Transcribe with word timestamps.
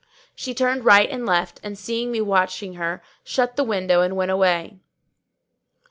[FN#603] 0.01 0.07
She 0.37 0.53
turned 0.55 0.83
right 0.83 1.07
and 1.11 1.25
left 1.27 1.59
and, 1.61 1.77
seeing 1.77 2.11
me 2.11 2.21
watching 2.21 2.73
her, 2.73 3.03
shut 3.23 3.55
the 3.55 3.63
window 3.63 4.01
and 4.01 4.15
went 4.15 4.31
away. 4.31 4.79